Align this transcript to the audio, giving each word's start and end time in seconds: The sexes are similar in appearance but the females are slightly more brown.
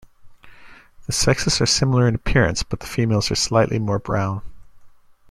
The 1.05 1.11
sexes 1.11 1.61
are 1.61 1.67
similar 1.67 2.07
in 2.07 2.15
appearance 2.15 2.63
but 2.63 2.79
the 2.79 2.87
females 2.87 3.29
are 3.29 3.35
slightly 3.35 3.77
more 3.77 3.99
brown. 3.99 4.41